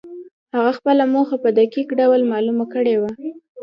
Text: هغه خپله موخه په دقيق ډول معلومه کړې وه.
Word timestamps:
هغه 0.55 0.71
خپله 0.77 1.03
موخه 1.13 1.35
په 1.43 1.49
دقيق 1.59 1.87
ډول 1.99 2.21
معلومه 2.31 2.65
کړې 2.73 2.95
وه. 3.01 3.11